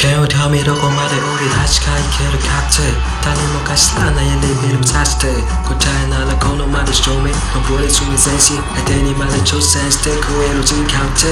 [0.00, 2.80] 今日を見どこまで俺たちかいけるかって
[3.20, 5.28] 誰もが知らないレベルさして
[5.68, 11.28] 答えならこのまで正面登り詰め前進相手にまで挑戦してくれる時間って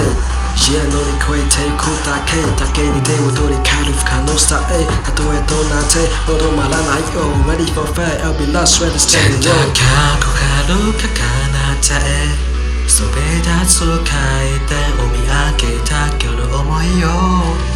[0.60, 8.20] 家乗り越えていくだけだけに手を取り帰る不可能さえたとえどうなってとどまらないよ Ready for fire.
[8.20, 9.48] I'll be lost when it's changing.
[9.48, 17.67] だから憧れるか彼方へそべ立つ階段を見上げた今日の思いを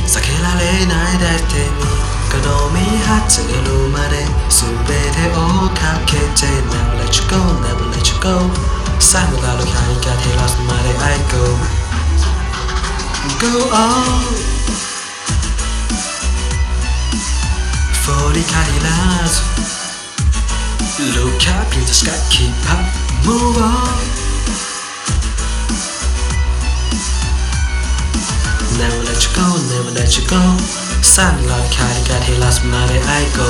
[1.22, 1.66] destiny
[2.30, 4.14] ก็โดมิฮัตสึรูมาเด
[4.56, 5.38] สุเบเทโอ
[5.78, 8.34] คาเคเจ never let you go never let you go
[9.10, 11.44] สร้างเวลาลูกหายกาเทลัสมาเดไอ go
[13.42, 13.52] go
[13.84, 14.10] on
[18.00, 18.04] โฟ
[18.36, 19.00] ลิคาดิลา
[19.32, 19.34] ส
[21.16, 22.84] Look up in the sky, keep up,
[23.26, 23.96] move on.
[28.78, 30.91] Never let you go, never let you go.
[31.02, 33.42] Sad love carry got he last mare I go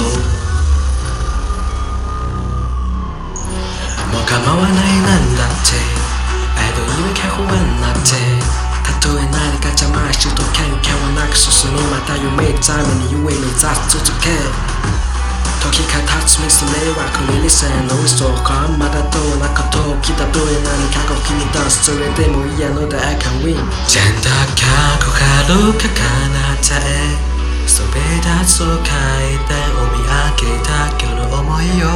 [4.10, 5.76] もう構わないなんだって
[6.56, 7.92] I don't even care who I'm not
[8.82, 14.32] たとえ何か邪魔しと喧嘩はなく進むまた夢覚めに夢目指し続け
[15.62, 23.54] 時が経つミス迷惑に理性の嘘かまだどうなこと起きたとえ何かが気に出すそれでも嫌ので I can win
[23.86, 24.64] ジェンダーか
[25.04, 26.80] 憧れるか彼方
[27.28, 27.31] へ
[27.81, 31.89] そべだつを書いておみあげた今日の思いを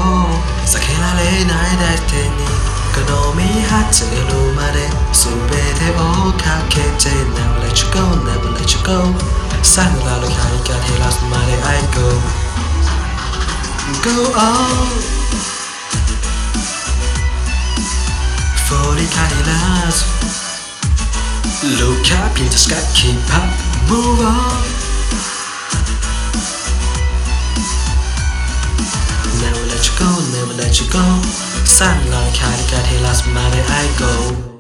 [0.66, 4.18] 避けられないだってにこの身発る
[4.56, 5.32] まで全
[5.78, 9.14] てをかけて Never let you go, never let you go
[9.64, 12.02] さよならの光が照らすまで I go
[14.04, 15.22] go on
[18.68, 20.10] For the Cadillacs
[21.80, 23.46] Look up in the sky, keep up,
[23.88, 24.75] move on
[30.47, 31.23] moment let you go.
[31.65, 34.56] Sun like Heidegger, here last matter I go.